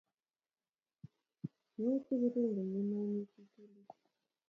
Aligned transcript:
Muichut 1.79 2.23
kurumbe 2.33 2.61
ye 2.75 2.81
maimuchi 2.89 3.39
itul 3.43 3.73